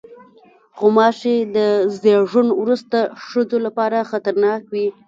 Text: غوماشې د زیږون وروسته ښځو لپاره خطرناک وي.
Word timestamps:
غوماشې 0.77 1.35
د 1.55 1.57
زیږون 2.01 2.47
وروسته 2.61 2.97
ښځو 3.25 3.57
لپاره 3.65 4.07
خطرناک 4.11 4.61
وي. 4.73 4.87